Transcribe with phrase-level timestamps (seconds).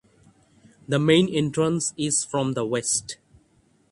[0.87, 3.17] The main entrance is from the west.